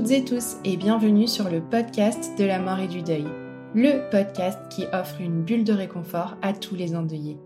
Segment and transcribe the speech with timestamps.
[0.00, 3.26] Toutes et tous et bienvenue sur le podcast de la mort et du deuil,
[3.74, 7.36] le podcast qui offre une bulle de réconfort à tous les endeuillés.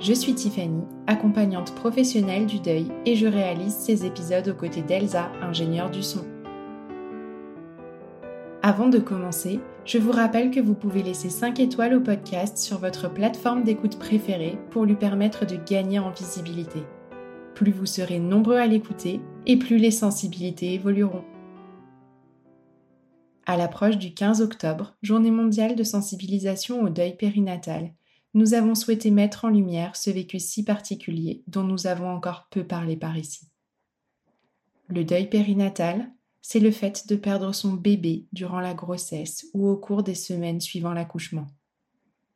[0.00, 5.30] Je suis Tiffany, accompagnante professionnelle du deuil et je réalise ces épisodes aux côtés d'Elsa,
[5.40, 6.24] ingénieure du son.
[8.62, 12.78] Avant de commencer, je vous rappelle que vous pouvez laisser 5 étoiles au podcast sur
[12.78, 16.80] votre plateforme d'écoute préférée pour lui permettre de gagner en visibilité.
[17.54, 21.22] Plus vous serez nombreux à l'écouter et plus les sensibilités évolueront.
[23.48, 27.94] À l'approche du 15 octobre, journée mondiale de sensibilisation au deuil périnatal,
[28.34, 32.64] nous avons souhaité mettre en lumière ce vécu si particulier dont nous avons encore peu
[32.64, 33.46] parlé par ici.
[34.88, 36.10] Le deuil périnatal,
[36.42, 40.60] c'est le fait de perdre son bébé durant la grossesse ou au cours des semaines
[40.60, 41.46] suivant l'accouchement.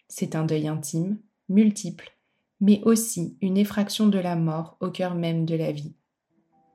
[0.09, 2.17] C'est un deuil intime, multiple,
[2.61, 5.97] mais aussi une effraction de la mort au cœur même de la vie.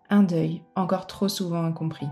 [0.09, 2.07] Un deuil encore trop souvent incompris.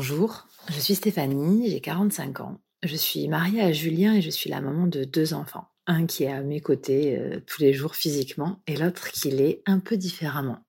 [0.00, 2.60] Bonjour, je suis Stéphanie, j'ai 45 ans.
[2.84, 5.66] Je suis mariée à Julien et je suis la maman de deux enfants.
[5.88, 9.60] Un qui est à mes côtés euh, tous les jours physiquement et l'autre qui l'est
[9.66, 10.60] un peu différemment.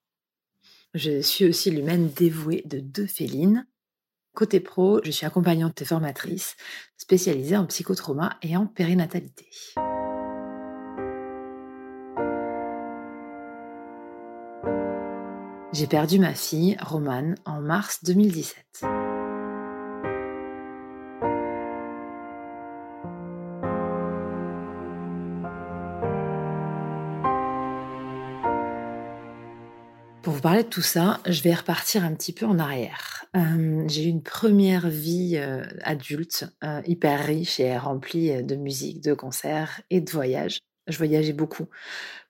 [0.95, 3.67] Je suis aussi l'humaine dévouée de deux félines.
[4.33, 6.55] Côté pro, je suis accompagnante et formatrice
[6.97, 9.47] spécialisée en psychotrauma et en périnatalité.
[15.71, 19.08] J'ai perdu ma fille, Romane, en mars 2017.
[30.39, 33.25] Vous parler de tout ça, je vais repartir un petit peu en arrière.
[33.35, 39.03] Euh, j'ai eu une première vie euh, adulte euh, hyper riche et remplie de musique,
[39.03, 40.59] de concerts et de voyages.
[40.87, 41.65] Je voyageais beaucoup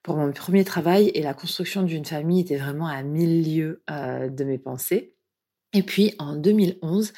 [0.02, 4.42] pour mon premier travail et la construction d'une famille était vraiment à mille lieues de
[4.42, 5.14] mes pensées.
[5.72, 7.12] Et puis en 2011,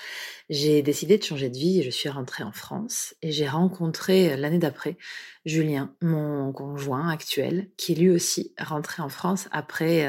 [0.50, 4.36] j'ai décidé de changer de vie et je suis rentrée en France et j'ai rencontré
[4.36, 4.98] l'année d'après
[5.46, 10.06] Julien, mon conjoint actuel, qui lui aussi rentré en France après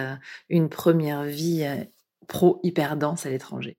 [0.49, 1.65] une première vie
[2.27, 3.77] pro hyper dense à l'étranger.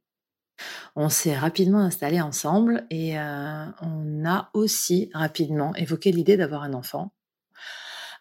[0.97, 7.13] On s'est rapidement installé ensemble et on a aussi rapidement évoqué l'idée d'avoir un enfant.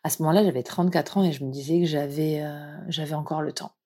[0.04, 2.44] À ce moment-là, j'avais 34 ans et je me disais que j'avais
[2.90, 3.78] j'avais encore le temps.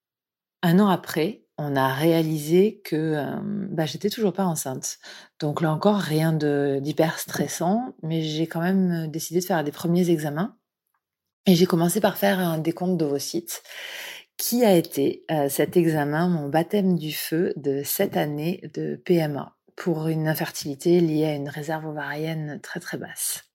[0.64, 3.24] Un an après, on a réalisé que
[3.72, 5.00] bah, j'étais toujours pas enceinte.
[5.40, 10.10] Donc là encore, rien d'hyper stressant, mais j'ai quand même décidé de faire des premiers
[10.10, 10.56] examens.
[11.46, 13.64] Et j'ai commencé par faire un décompte d'ovocytes,
[14.38, 20.10] qui a été cet examen, mon baptême du feu de cette année de PMA, pour
[20.10, 23.46] une infertilité liée à une réserve ovarienne très très basse.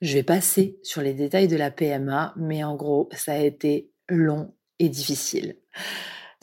[0.00, 3.90] Je vais passer sur les détails de la PMA, mais en gros, ça a été
[4.08, 5.56] long et difficile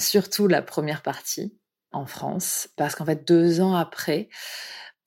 [0.01, 1.57] surtout la première partie
[1.91, 4.29] en France, parce qu'en fait, deux ans après,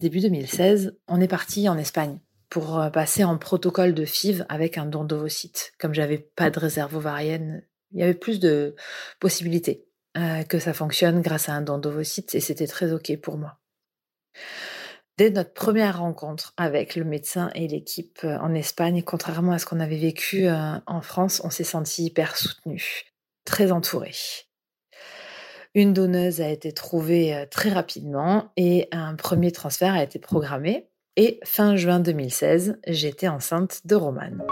[0.00, 2.18] début 2016, on est parti en Espagne
[2.54, 5.72] pour euh, passer en protocole de FIV avec un don d'ovocytes.
[5.78, 8.76] Comme j'avais pas de réserve ovarienne, il y avait plus de
[9.18, 13.38] possibilités euh, que ça fonctionne grâce à un don d'ovocytes et c'était très ok pour
[13.38, 13.58] moi.
[15.16, 19.66] Dès notre première rencontre avec le médecin et l'équipe euh, en Espagne, contrairement à ce
[19.66, 23.04] qu'on avait vécu en France, on s'est senti hyper soutenu,
[23.44, 24.12] très entouré.
[25.76, 30.86] Une donneuse a été trouvée très rapidement et un premier transfert a été programmé.
[31.16, 34.42] Et fin juin 2016, j'étais enceinte de Romane.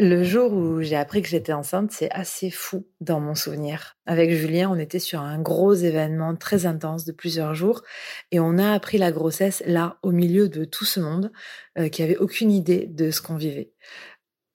[0.00, 3.96] Le jour où j'ai appris que j'étais enceinte, c'est assez fou dans mon souvenir.
[4.06, 7.82] Avec Julien, on était sur un gros événement très intense de plusieurs jours
[8.30, 11.32] et on a appris la grossesse là, au milieu de tout ce monde
[11.78, 13.72] euh, qui avait aucune idée de ce qu'on vivait.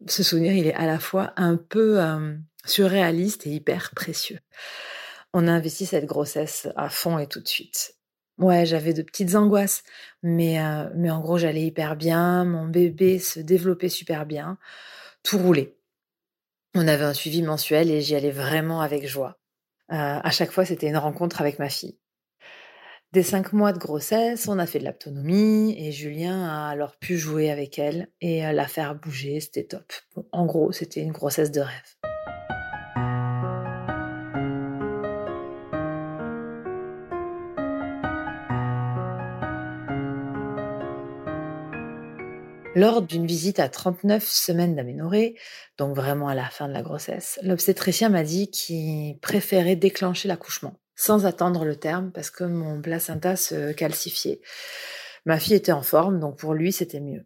[0.08, 2.36] Ce souvenir, il est à la fois un peu euh,
[2.66, 4.40] surréaliste et hyper précieux.
[5.34, 7.96] On a investi cette grossesse à fond et tout de suite.
[8.38, 9.84] Ouais, j'avais de petites angoisses,
[10.24, 14.58] mais, euh, mais en gros, j'allais hyper bien, mon bébé se développait super bien
[15.24, 15.76] tout roulait.
[16.76, 19.40] On avait un suivi mensuel et j'y allais vraiment avec joie.
[19.92, 21.98] Euh, à chaque fois, c'était une rencontre avec ma fille.
[23.12, 27.18] Des cinq mois de grossesse, on a fait de l'autonomie et Julien a alors pu
[27.18, 29.94] jouer avec elle et la faire bouger, c'était top.
[30.32, 32.03] en gros, c'était une grossesse de rêve.
[42.76, 45.38] Lors d'une visite à 39 semaines d'aménorrhée,
[45.78, 50.74] donc vraiment à la fin de la grossesse, l'obstétricien m'a dit qu'il préférait déclencher l'accouchement
[50.96, 54.42] sans attendre le terme parce que mon placenta se calcifiait.
[55.26, 57.26] Ma fille était en forme, donc pour lui c'était mieux.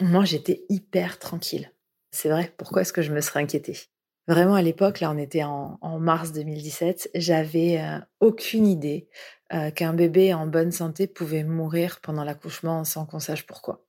[0.00, 1.72] Moi j'étais hyper tranquille.
[2.10, 3.78] C'est vrai, pourquoi est-ce que je me serais inquiétée?
[4.28, 9.08] Vraiment à l'époque, là on était en, mars 2017, j'avais euh, aucune idée
[9.54, 13.86] euh, qu'un bébé en bonne santé pouvait mourir pendant l'accouchement sans qu'on sache pourquoi.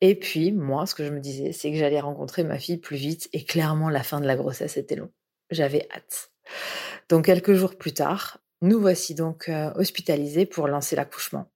[0.00, 2.96] Et puis, moi, ce que je me disais, c'est que j'allais rencontrer ma fille plus
[2.96, 5.10] vite et clairement, la fin de la grossesse était long.
[5.50, 6.30] J'avais hâte.
[7.08, 11.50] Donc, quelques jours plus tard, nous voici donc euh, hospitalisés pour lancer l'accouchement.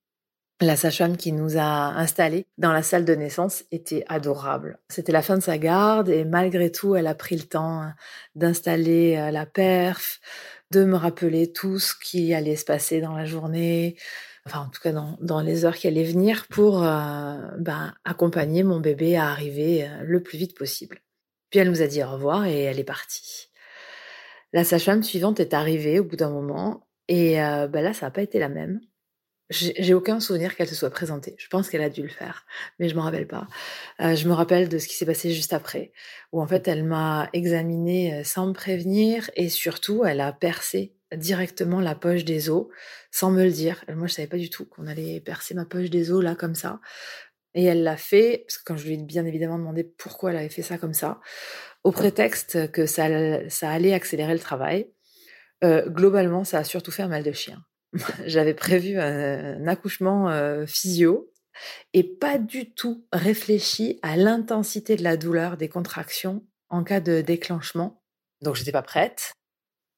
[0.62, 4.78] La sage-femme qui nous a installés dans la salle de naissance était adorable.
[4.90, 7.94] C'était la fin de sa garde et malgré tout, elle a pris le temps hein,
[8.34, 10.20] d'installer euh, la perf,
[10.70, 13.96] de me rappeler tout ce qui allait se passer dans la journée,
[14.46, 18.80] enfin en tout cas dans, les heures qui allaient venir, pour euh, ben, accompagner mon
[18.80, 21.00] bébé à arriver euh, le plus vite possible.
[21.50, 23.48] Puis elle nous a dit au revoir et elle est partie.
[24.52, 28.10] La sage-femme suivante est arrivée au bout d'un moment et euh, ben là ça n'a
[28.10, 28.80] pas été la même.
[29.50, 31.34] J'ai aucun souvenir qu'elle se soit présentée.
[31.38, 32.46] Je pense qu'elle a dû le faire,
[32.78, 33.48] mais je me rappelle pas.
[33.98, 35.92] je me rappelle de ce qui s'est passé juste après,
[36.32, 41.80] où en fait elle m'a examinée sans me prévenir et surtout elle a percé directement
[41.80, 42.66] la poche des os
[43.10, 43.84] sans me le dire.
[43.88, 46.54] Moi, je savais pas du tout qu'on allait percer ma poche des os là comme
[46.54, 46.80] ça.
[47.54, 50.36] Et elle l'a fait, parce que quand je lui ai bien évidemment demandé pourquoi elle
[50.36, 51.20] avait fait ça comme ça,
[51.82, 53.08] au prétexte que ça,
[53.48, 54.88] ça allait accélérer le travail,
[55.64, 57.64] euh, globalement, ça a surtout fait un mal de chien.
[58.26, 61.32] J'avais prévu un, accouchement euh, physio
[61.92, 67.20] et pas du tout réfléchi à l'intensité de la douleur des contractions en cas de
[67.20, 68.02] déclenchement.
[68.42, 69.32] Donc, j'étais pas prête.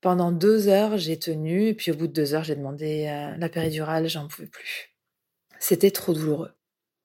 [0.01, 3.37] Pendant deux heures, j'ai tenu, et puis au bout de deux heures, j'ai demandé euh,
[3.37, 4.91] la péridurale, j'en pouvais plus.
[5.61, 6.51] C'était trop douloureux.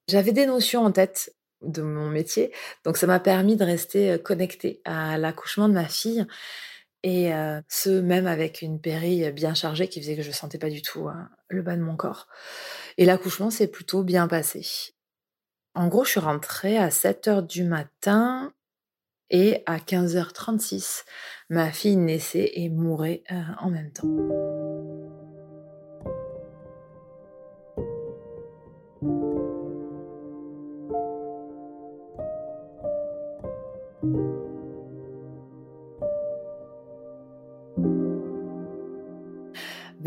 [0.08, 1.32] J'avais des notions en tête
[1.62, 2.52] de mon métier,
[2.84, 6.26] donc ça m'a permis de rester euh, connectée à l'accouchement de ma fille,
[7.02, 7.30] et
[7.68, 11.08] ce même avec une péri bien chargée qui faisait que je sentais pas du tout
[11.08, 12.26] hein, le bas de mon corps.
[12.96, 14.66] Et l'accouchement s'est plutôt bien passé.
[15.74, 18.52] En gros, je suis rentrée à 7 heures du matin
[19.30, 21.04] et à 15h36,
[21.50, 23.22] ma fille naissait et mourait
[23.60, 25.07] en même temps.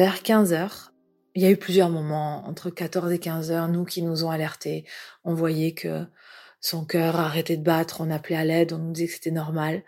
[0.01, 0.89] Vers 15h,
[1.36, 4.31] il y a eu plusieurs moments, entre 14 et 15 h nous qui nous ont
[4.31, 4.84] alertés.
[5.24, 6.08] On voyait que
[6.60, 9.84] son cœur arrêtait de battre, on appelait à l'aide, on nous disait que c'était normal.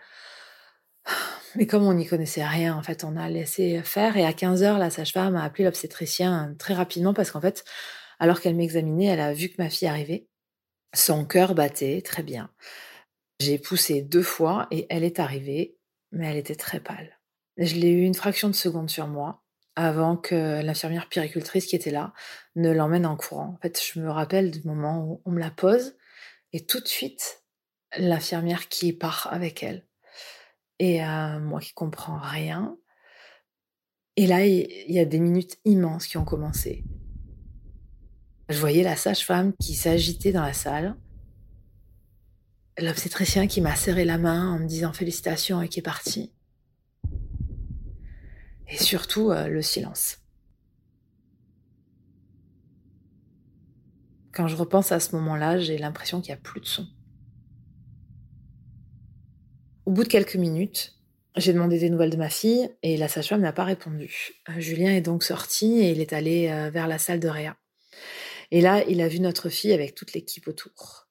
[1.56, 4.16] Mais comme on n'y connaissait rien, en fait, on a laissé faire.
[4.16, 7.64] Et à 15 heures, la sage-femme a appelé l'obstétricien très rapidement parce qu'en fait,
[8.20, 10.28] alors qu'elle m'examinait, elle a vu que ma fille arrivait.
[10.94, 12.50] Son cœur battait très bien.
[13.40, 15.76] J'ai poussé deux fois et elle est arrivée,
[16.12, 17.18] mais elle était très pâle.
[17.56, 19.43] Je l'ai eu une fraction de seconde sur moi
[19.76, 22.12] avant que l'infirmière péricultrice qui était là
[22.56, 23.54] ne l'emmène en courant.
[23.56, 25.96] En fait, je me rappelle du moment où on me la pose
[26.52, 27.42] et tout de suite,
[27.96, 29.86] l'infirmière qui part avec elle.
[30.78, 32.76] Et euh, moi qui comprends rien.
[34.16, 36.84] Et là, il y a des minutes immenses qui ont commencé.
[38.48, 40.96] Je voyais la sage-femme qui s'agitait dans la salle.
[42.78, 46.32] L'obstétricien qui m'a serré la main en me disant félicitations et qui est parti.
[48.68, 50.18] Et surtout, euh, le silence.
[54.32, 56.86] Quand je repense à ce moment-là, j'ai l'impression qu'il n'y a plus de son.
[59.86, 60.94] Au bout de quelques minutes,
[61.36, 64.32] j'ai demandé des nouvelles de ma fille et la sage-femme n'a pas répondu.
[64.48, 67.56] Euh, Julien est donc sorti et il est allé euh, vers la salle de réa.
[68.50, 71.08] Et là, il a vu notre fille avec toute l'équipe autour.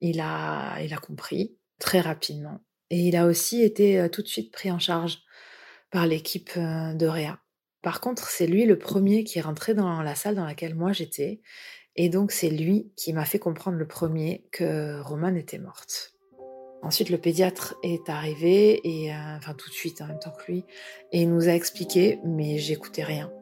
[0.00, 2.60] Il a, il a compris très rapidement
[2.90, 5.24] Et il a aussi été tout de suite pris en charge
[5.94, 7.38] par l'équipe de Réa.
[7.80, 10.92] Par contre, c'est lui le premier qui est rentré dans la salle dans laquelle moi
[10.92, 11.40] j'étais.
[11.94, 16.16] Et donc, c'est lui qui m'a fait comprendre le premier que Romane était morte.
[16.82, 20.64] Ensuite, le pédiatre est arrivé, et enfin tout de suite, en même temps que lui,
[21.12, 23.32] et il nous a expliqué, mais j'écoutais rien.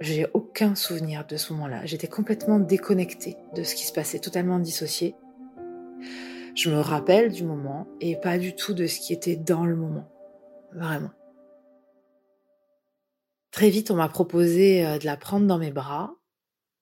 [0.00, 1.86] J'ai aucun souvenir de ce moment-là.
[1.86, 5.14] J'étais complètement déconnectée de ce qui se passait, totalement dissociée.
[6.56, 9.76] Je me rappelle du moment et pas du tout de ce qui était dans le
[9.76, 10.10] moment.
[10.76, 11.10] Vraiment.
[13.50, 16.14] Très vite, on m'a proposé euh, de la prendre dans mes bras.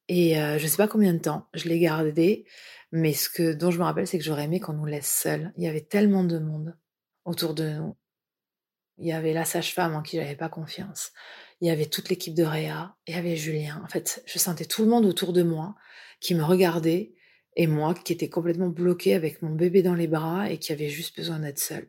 [0.08, 2.44] Et euh, je ne sais pas combien de temps, je l'ai gardée.
[2.90, 5.52] Mais ce que, dont je me rappelle, c'est que j'aurais aimé qu'on nous laisse seuls.
[5.56, 6.76] Il y avait tellement de monde
[7.24, 7.96] autour de nous.
[8.98, 11.12] Il y avait la sage-femme en qui j'avais pas confiance.
[11.60, 12.96] Il y avait toute l'équipe de Réa.
[13.06, 13.80] Il y avait Julien.
[13.84, 15.76] En fait, je sentais tout le monde autour de moi
[16.20, 17.14] qui me regardait
[17.56, 20.88] et moi qui étais complètement bloquée avec mon bébé dans les bras et qui avait
[20.88, 21.86] juste besoin d'être seule.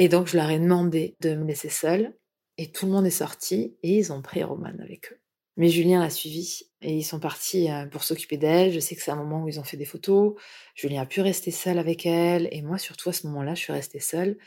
[0.00, 2.14] Et donc, je leur ai demandé de me laisser seule
[2.56, 5.20] et tout le monde est sorti et ils ont pris Roman avec eux.
[5.56, 8.72] Mais Julien l'a suivi et ils sont partis euh, pour s'occuper d'elle.
[8.72, 10.34] Je sais que c'est un moment où ils ont fait des photos.
[10.76, 13.72] Julien a pu rester seul avec elle et moi surtout à ce moment-là, je suis
[13.72, 14.38] restée seule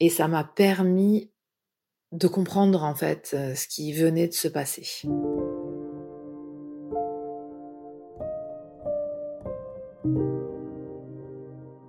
[0.00, 1.30] et ça m'a permis
[2.12, 5.06] de comprendre en fait euh, ce qui venait de se passer.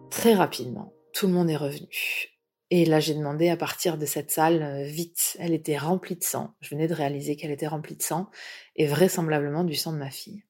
[0.09, 2.34] Très rapidement, tout le monde est revenu.
[2.71, 5.37] Et là, j'ai demandé à partir de cette salle euh, vite.
[5.39, 6.55] Elle était remplie de sang.
[6.61, 8.29] Je venais de réaliser qu'elle était remplie de sang
[8.75, 10.43] et vraisemblablement du sang de ma fille.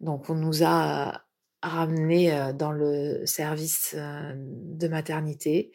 [0.00, 1.24] Donc, on nous a
[1.62, 5.72] ramenés euh, dans le service euh, de maternité.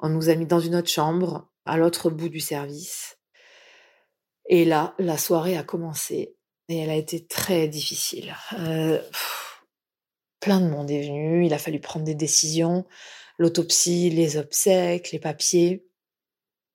[0.00, 3.18] On nous a mis dans une autre chambre, à l'autre bout du service.
[4.46, 6.34] Et là, la soirée a commencé
[6.68, 8.34] et elle a été très difficile.
[10.40, 12.84] plein de monde est venu, il a fallu prendre des décisions
[13.40, 15.88] l'autopsie, les obsèques, les papiers,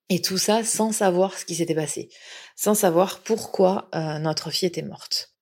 [0.10, 2.10] et tout ça sans savoir ce qui s'était passé,
[2.56, 5.36] sans savoir pourquoi euh, notre fille était morte.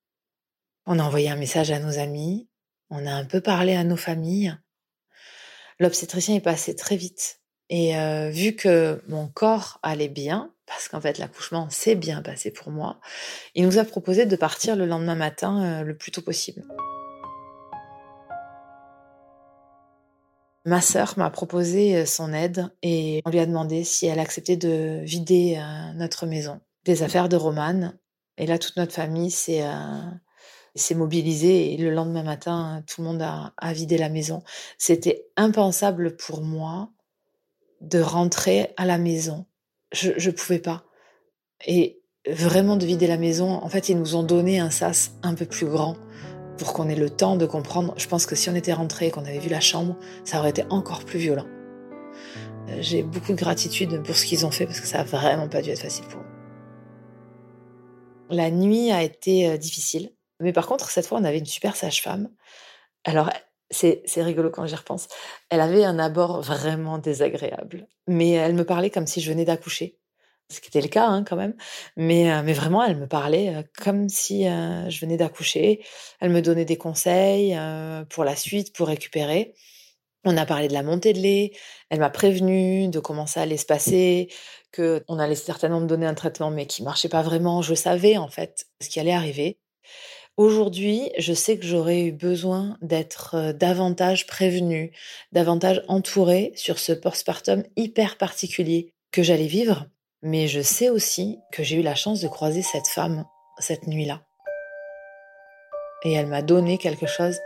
[0.84, 2.50] On a envoyé un message à nos amis,
[2.90, 4.54] on a un peu parlé à nos familles.
[5.80, 7.40] L'obstétricien est passé très vite.
[7.70, 12.50] Et euh, vu que mon corps allait bien, parce qu'en fait l'accouchement s'est bien passé
[12.50, 13.00] pour moi,
[13.54, 16.64] il nous a proposé de partir le lendemain matin euh, le plus tôt possible.
[20.66, 24.56] Ma sœur m'a proposé euh, son aide et on lui a demandé si elle acceptait
[24.56, 27.98] de vider euh, notre maison des affaires de Romane.
[28.38, 33.22] Et là, toute notre famille s'est euh, mobilisée et le lendemain matin, tout le monde
[33.22, 34.42] a, vidé la maison.
[34.78, 36.90] C'était impensable pour moi
[37.80, 39.46] de rentrer à la maison.
[39.92, 40.84] Je ne pouvais pas.
[41.66, 45.34] Et vraiment de vider la maison, en fait, ils nous ont donné un sas un
[45.34, 45.96] peu plus grand
[46.58, 47.94] pour qu'on ait le temps de comprendre.
[47.96, 50.50] Je pense que si on était rentré et qu'on avait vu la chambre, ça aurait
[50.50, 51.46] été encore plus violent.
[52.68, 55.48] Euh, j'ai beaucoup de gratitude pour ce qu'ils ont fait parce que ça a vraiment
[55.48, 56.26] pas dû être facile pour eux.
[58.30, 61.76] La nuit a été euh, difficile, mais par contre, cette fois, on avait une super
[61.76, 62.30] sage-femme.
[63.04, 63.30] Alors,
[63.70, 65.08] c'est, c'est rigolo quand j'y repense.
[65.50, 69.98] Elle avait un abord vraiment désagréable, mais elle me parlait comme si je venais d'accoucher
[70.50, 71.54] ce qui était le cas hein, quand même.
[71.96, 75.84] Mais, euh, mais vraiment, elle me parlait euh, comme si euh, je venais d'accoucher.
[76.20, 77.56] Elle me donnait des conseils
[78.10, 79.54] pour la suite, pour récupérer.
[80.24, 81.52] On a parlé de la montée de lait.
[81.90, 84.28] Elle m'a prévenu de comment ça allait se passer,
[84.72, 87.60] que on allait certainement me donner un traitement, mais qui marchait pas vraiment.
[87.60, 89.58] Je savais en fait ce qui allait arriver.
[90.36, 94.92] Aujourd'hui, je sais que j'aurais eu besoin d'être davantage prévenue,
[95.30, 99.86] davantage entourée sur ce postpartum hyper particulier que j'allais vivre
[100.24, 103.24] mais je sais aussi que j'ai eu la chance de croiser cette femme
[103.58, 104.22] cette nuit-là.
[106.02, 107.38] Et elle m'a donné quelque chose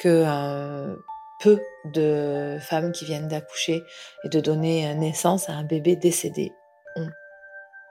[0.00, 0.96] que euh,
[1.40, 1.60] peu
[1.92, 3.82] de femmes qui viennent d'accoucher
[4.24, 6.52] et de donner naissance à un bébé décédé
[6.96, 7.10] ont.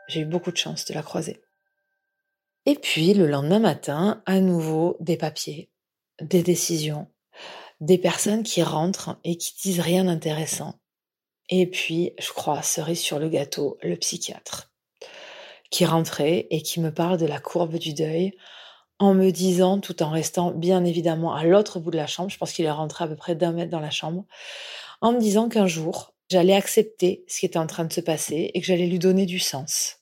[0.07, 1.41] J'ai eu beaucoup de chance de la croiser.
[2.65, 5.69] Et puis le lendemain matin, à nouveau des papiers,
[6.21, 7.07] des décisions,
[7.79, 10.79] des personnes qui rentrent et qui disent rien d'intéressant
[11.51, 14.71] et puis, je crois, cerise sur le gâteau, le psychiatre,
[15.69, 18.31] qui rentrait et qui me parle de la courbe du deuil,
[18.99, 22.37] en me disant, tout en restant bien évidemment à l'autre bout de la chambre, je
[22.37, 24.25] pense qu'il est rentré à peu près d'un mètre dans la chambre,
[25.01, 28.51] en me disant qu'un jour, j'allais accepter ce qui était en train de se passer
[28.53, 29.97] et que j'allais lui donner du sens.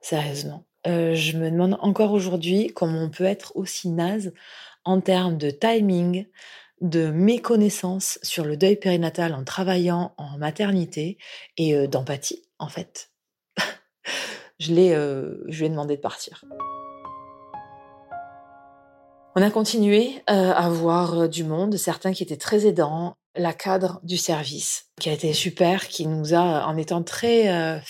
[0.00, 0.64] Sérieusement.
[0.86, 4.34] Euh, je me demande encore aujourd'hui comment on peut être aussi naze
[4.84, 6.26] en termes de timing,
[6.80, 11.18] de méconnaissance sur le deuil périnatal en travaillant en maternité
[11.56, 13.10] et euh, d'empathie, en fait.
[14.58, 16.44] je, l'ai, euh, lui ai demandé de partir.
[19.36, 24.00] On a continué euh, à voir du monde, certains qui étaient très aidants, la cadre
[24.04, 27.80] du service qui a été super, qui nous a, en étant très euh,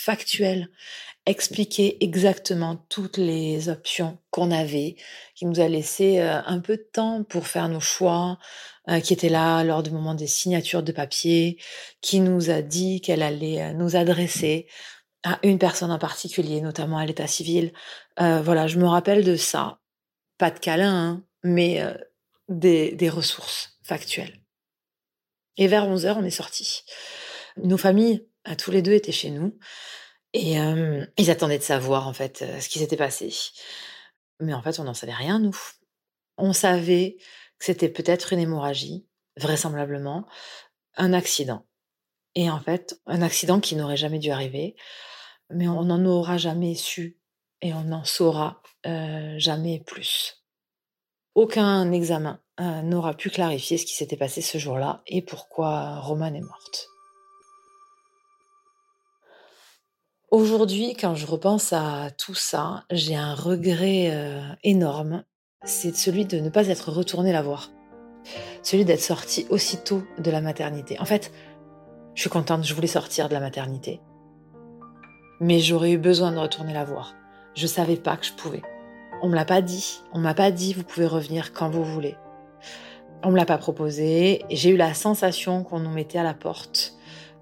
[1.26, 4.96] expliqué exactement toutes les options qu'on avait,
[5.34, 8.38] qui nous a laissé un peu de temps pour faire nos choix,
[9.02, 11.58] qui était là lors du moment des signatures de papier,
[12.02, 14.66] qui nous a dit qu'elle allait nous adresser
[15.22, 17.72] à une personne en particulier, notamment à l'état civil.
[18.18, 19.78] voilà, je me rappelle de ça.
[20.36, 21.94] Pas de câlin, hein, mais euh,
[22.48, 24.40] des, ressources factuelles.
[25.56, 26.82] Et vers 11 heures, on est sortis.
[27.56, 29.56] Nos familles, à tous les deux, étaient chez nous.
[30.34, 30.56] Et
[31.16, 33.32] ils attendaient de savoir, en fait, ce qui s'était passé.
[34.40, 35.56] Mais en fait, on n'en savait rien, nous.
[36.36, 37.16] On savait
[37.58, 40.26] que c'était peut-être une hémorragie, vraisemblablement,
[40.96, 41.64] un accident.
[42.34, 44.74] Et en fait, un accident qui n'aurait jamais dû arriver,
[45.50, 47.16] mais on n'en aura jamais su
[47.62, 48.60] et on n'en saura
[49.36, 50.44] jamais plus.
[51.36, 56.40] Aucun examen n'aura pu clarifier ce qui s'était passé ce jour-là et pourquoi Romane est
[56.40, 56.88] morte.
[60.34, 65.22] Aujourd'hui, quand je repense à tout ça, j'ai un regret euh, énorme.
[65.62, 67.70] C'est celui de ne pas être retourné la voir.
[68.64, 70.98] Celui d'être sorti aussitôt de la maternité.
[70.98, 71.30] En fait,
[72.16, 74.00] je suis contente, je voulais sortir de la maternité.
[75.38, 77.14] Mais j'aurais eu besoin de retourner la voir.
[77.54, 78.62] Je savais pas que je pouvais.
[79.22, 80.00] On me l'a pas dit.
[80.12, 82.16] On m'a pas dit vous pouvez revenir quand vous voulez.
[83.22, 86.94] On me l'a pas proposé j'ai eu la sensation qu'on nous mettait à la porte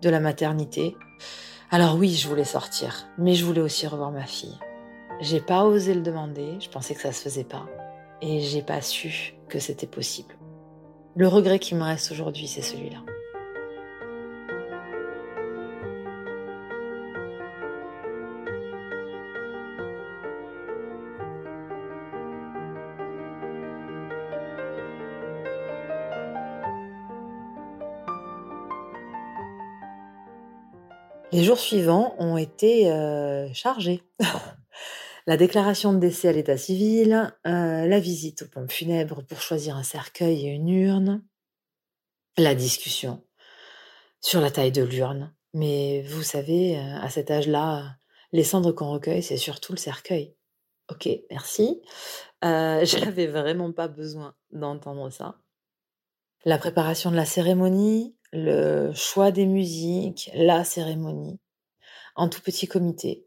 [0.02, 0.94] de la maternité.
[1.74, 4.58] Alors oui, je voulais sortir, mais je voulais aussi revoir ma fille.
[5.22, 7.64] J'ai pas osé le demander, je pensais que ça se faisait pas
[8.20, 10.34] et j'ai pas su que c'était possible.
[11.16, 12.98] Le regret qui me reste aujourd'hui, c'est celui-là.
[31.32, 34.02] Les jours suivants ont été euh, chargés.
[35.26, 39.76] la déclaration de décès à l'état civil, euh, la visite aux pompes funèbres pour choisir
[39.76, 41.24] un cercueil et une urne,
[42.36, 43.24] la discussion
[44.20, 45.34] sur la taille de l'urne.
[45.54, 47.96] Mais vous savez, euh, à cet âge-là,
[48.32, 50.36] les cendres qu'on recueille, c'est surtout le cercueil.
[50.90, 51.80] Ok, merci.
[52.42, 55.38] Je n'avais vraiment pas besoin d'entendre ça.
[56.44, 61.38] La préparation de la cérémonie, le choix des musiques, la cérémonie,
[62.16, 63.26] en tout petit comité.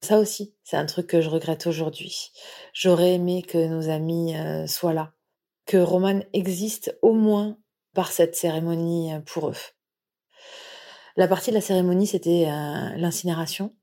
[0.00, 2.30] Ça aussi, c'est un truc que je regrette aujourd'hui.
[2.72, 5.12] J'aurais aimé que nos amis euh, soient là,
[5.66, 7.58] que Roman existe au moins
[7.94, 9.56] par cette cérémonie euh, pour eux.
[11.16, 13.74] La partie de la cérémonie, c'était euh, l'incinération.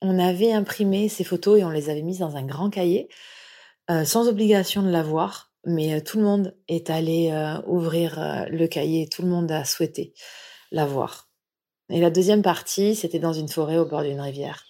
[0.00, 3.08] On avait imprimé ces photos et on les avait mises dans un grand cahier,
[4.04, 7.32] sans obligation de l'avoir mais tout le monde est allé
[7.66, 10.14] ouvrir le cahier, tout le monde a souhaité
[10.70, 11.28] la voir.
[11.88, 14.64] Et la deuxième partie, c'était dans une forêt au bord d'une rivière.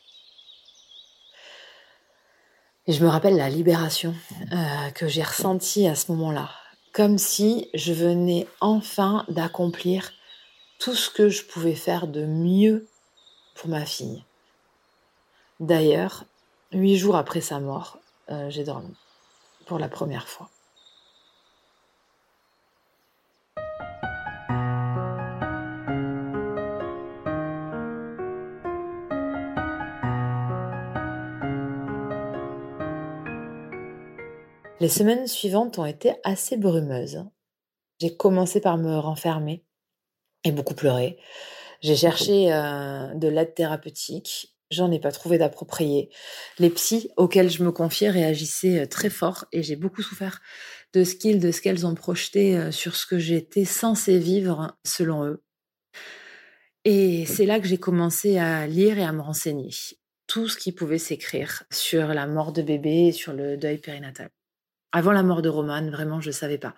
[2.87, 4.15] Et je me rappelle la libération
[4.95, 6.51] que j'ai ressentie à ce moment-là,
[6.93, 10.13] comme si je venais enfin d'accomplir
[10.79, 12.89] tout ce que je pouvais faire de mieux
[13.55, 14.25] pour ma fille.
[15.61, 16.25] D'ailleurs,
[16.73, 17.99] huit jours après sa mort,
[18.49, 18.95] j'ai dormi
[19.67, 20.49] pour la première fois.
[34.81, 37.27] Les semaines suivantes ont été assez brumeuses.
[38.01, 39.63] J'ai commencé par me renfermer
[40.43, 41.19] et beaucoup pleurer.
[41.83, 44.57] J'ai cherché euh, de l'aide thérapeutique.
[44.71, 46.09] J'en ai pas trouvé d'approprié.
[46.59, 50.41] Les psys auxquels je me confiais réagissaient euh, très fort et j'ai beaucoup souffert
[50.95, 54.79] de ce qu'ils, de ce qu'elles ont projeté euh, sur ce que j'étais censée vivre
[54.87, 55.43] selon eux.
[56.87, 59.69] Et c'est là que j'ai commencé à lire et à me renseigner.
[60.27, 64.31] Tout ce qui pouvait s'écrire sur la mort de bébé et sur le deuil périnatal.
[64.93, 66.75] Avant la mort de Roman, vraiment, je ne savais pas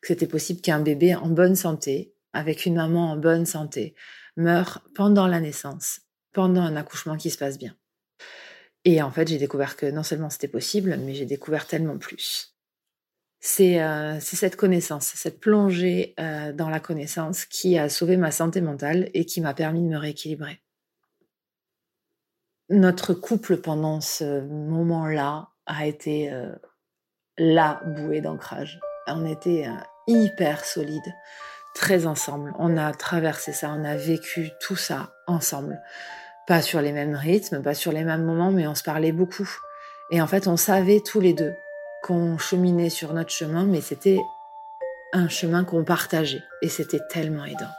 [0.00, 3.94] que c'était possible qu'un bébé en bonne santé, avec une maman en bonne santé,
[4.36, 6.00] meure pendant la naissance,
[6.32, 7.74] pendant un accouchement qui se passe bien.
[8.84, 12.56] Et en fait, j'ai découvert que non seulement c'était possible, mais j'ai découvert tellement plus.
[13.38, 18.60] C'est euh, cette connaissance, cette plongée euh, dans la connaissance qui a sauvé ma santé
[18.60, 20.60] mentale et qui m'a permis de me rééquilibrer.
[22.68, 26.54] Notre couple pendant ce moment-là a été euh,
[27.42, 28.78] la bouée d'ancrage.
[29.08, 29.74] On était euh,
[30.06, 31.12] hyper solide,
[31.74, 32.54] très ensemble.
[32.56, 35.82] On a traversé ça, on a vécu tout ça ensemble.
[36.46, 39.50] Pas sur les mêmes rythmes, pas sur les mêmes moments, mais on se parlait beaucoup.
[40.12, 41.52] Et en fait, on savait tous les deux
[42.04, 44.20] qu'on cheminait sur notre chemin, mais c'était
[45.12, 47.70] un chemin qu'on partageait et c'était tellement aidant.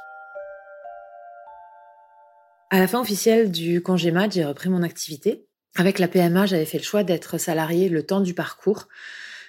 [2.69, 5.47] À la fin officielle du congé mat, j'ai repris mon activité.
[5.77, 8.87] Avec la PMA, j'avais fait le choix d'être salarié le temps du parcours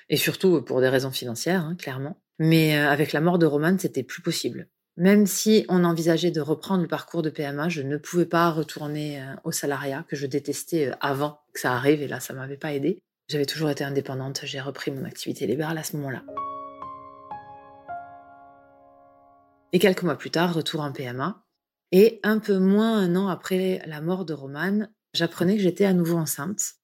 [0.08, 2.20] et surtout pour des raisons financières, hein, clairement.
[2.38, 4.68] Mais euh, avec la mort de Roman, c'était plus possible.
[4.96, 9.20] Même si on envisageait de reprendre le parcours de PMA, je ne pouvais pas retourner
[9.20, 12.56] euh, au salariat que je détestais euh, avant que ça arrive et là ça m'avait
[12.56, 13.00] pas aidé.
[13.28, 16.22] J'avais toujours été indépendante, j'ai repris mon activité libérale à ce moment-là.
[19.72, 21.42] Et quelques mois plus tard, retour en PMA.
[21.90, 25.92] Et un peu moins un an après la mort de Roman, j'apprenais que j'étais à
[25.92, 26.74] nouveau enceinte.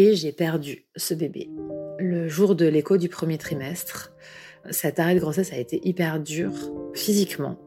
[0.00, 1.50] Et j'ai perdu ce bébé.
[1.98, 4.12] Le jour de l'écho du premier trimestre,
[4.70, 6.52] cet arrêt de grossesse a été hyper dur
[6.94, 7.58] physiquement.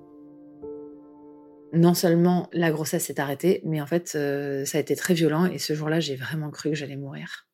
[1.74, 5.44] Non seulement la grossesse s'est arrêtée, mais en fait, euh, ça a été très violent
[5.44, 7.50] et ce jour-là, j'ai vraiment cru que j'allais mourir.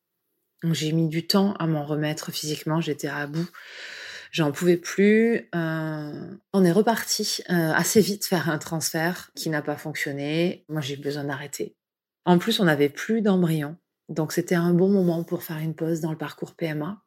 [0.62, 3.50] J'ai mis du temps à m'en remettre physiquement, j'étais à bout.
[4.30, 5.48] J'en pouvais plus.
[5.56, 10.64] Euh, on est reparti euh, assez vite faire un transfert qui n'a pas fonctionné.
[10.68, 11.74] Moi, j'ai besoin d'arrêter.
[12.24, 13.76] En plus, on n'avait plus d'embryon.
[14.08, 17.02] Donc, c'était un bon moment pour faire une pause dans le parcours PMA.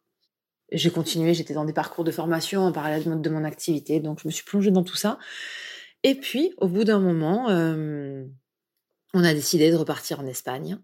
[0.72, 4.00] J'ai continué, j'étais dans des parcours de formation en parallèle de mon activité.
[4.00, 5.18] Donc, je me suis plongée dans tout ça.
[6.04, 8.24] Et puis, au bout d'un moment, euh,
[9.14, 10.78] on a décidé de repartir en Espagne.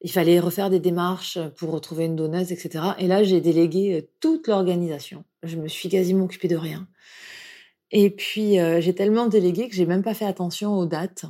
[0.00, 2.84] Il fallait refaire des démarches pour retrouver une donneuse, etc.
[2.98, 5.24] Et là, j'ai délégué euh, toute l'organisation.
[5.42, 6.86] Je me suis quasiment occupée de rien.
[7.90, 11.24] Et puis, euh, j'ai tellement délégué que j'ai même pas fait attention aux dates.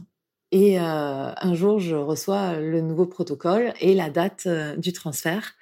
[0.50, 5.54] Et euh, un jour, je reçois le nouveau protocole et la date du transfert.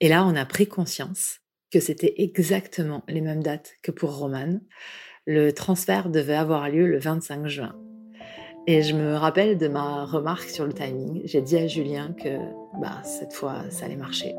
[0.00, 1.40] Et là, on a pris conscience
[1.70, 4.60] que c'était exactement les mêmes dates que pour Roman.
[5.26, 7.76] Le transfert devait avoir lieu le 25 juin.
[8.66, 11.22] Et je me rappelle de ma remarque sur le timing.
[11.24, 12.38] J'ai dit à Julien que
[12.80, 14.34] bah, cette fois, ça allait marcher.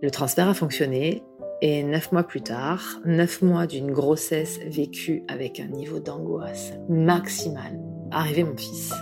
[0.00, 1.22] Le transfert a fonctionné
[1.60, 7.78] et neuf mois plus tard, neuf mois d'une grossesse vécue avec un niveau d'angoisse maximal,
[8.10, 8.92] arrivait mon fils.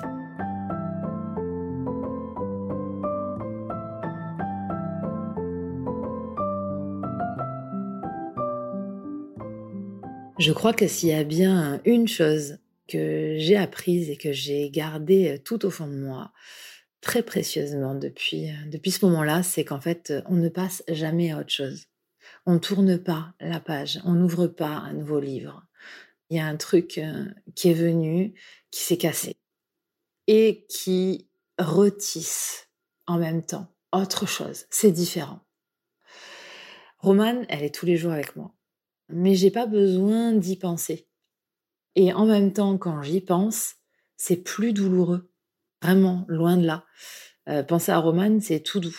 [10.39, 14.71] Je crois que s'il y a bien une chose que j'ai apprise et que j'ai
[14.71, 16.33] gardée tout au fond de moi
[17.01, 21.53] très précieusement depuis, depuis ce moment-là, c'est qu'en fait, on ne passe jamais à autre
[21.53, 21.87] chose.
[22.47, 25.65] On ne tourne pas la page, on n'ouvre pas un nouveau livre.
[26.31, 27.01] Il y a un truc
[27.55, 28.35] qui est venu,
[28.77, 29.39] qui s'est cassé
[30.27, 32.69] et qui retisse
[33.07, 34.67] en même temps autre chose.
[34.69, 35.41] C'est différent.
[36.99, 38.55] Romane, elle est tous les jours avec moi,
[39.09, 41.09] mais j'ai pas besoin d'y penser.
[41.95, 43.77] Et en même temps, quand j'y pense,
[44.19, 45.33] c'est plus douloureux.
[45.81, 46.85] Vraiment, loin de là.
[47.49, 48.99] Euh, penser à Roman, c'est tout doux.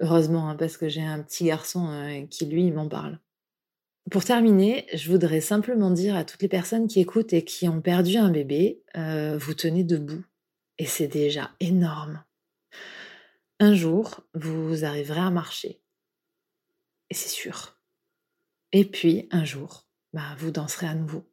[0.00, 3.18] Heureusement, hein, parce que j'ai un petit garçon euh, qui, lui, m'en parle.
[4.08, 7.80] Pour terminer, je voudrais simplement dire à toutes les personnes qui écoutent et qui ont
[7.80, 10.24] perdu un bébé, euh, vous tenez debout.
[10.78, 12.24] Et c'est déjà énorme.
[13.58, 15.82] Un jour, vous arriverez à marcher.
[17.10, 17.76] Et c'est sûr.
[18.72, 21.29] Et puis, un jour, bah, vous danserez à nouveau.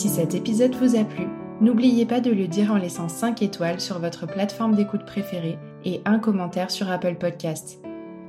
[0.00, 1.26] Si cet épisode vous a plu,
[1.60, 6.00] n'oubliez pas de le dire en laissant 5 étoiles sur votre plateforme d'écoute préférée et
[6.06, 7.82] un commentaire sur Apple Podcasts.